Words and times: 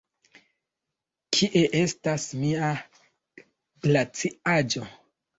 Kie 1.35 1.59
estas 1.79 2.25
mia 2.43 2.69
glaciaĵo? 3.85 4.83